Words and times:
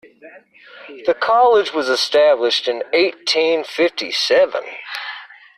The 1.05 1.13
college 1.13 1.73
was 1.73 1.87
established 1.87 2.67
in 2.67 2.81
eighteen 2.91 3.63
fifty 3.63 4.11
seven. 4.11 4.63